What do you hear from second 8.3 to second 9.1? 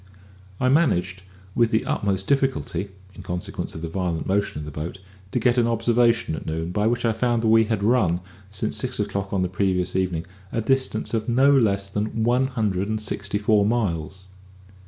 since six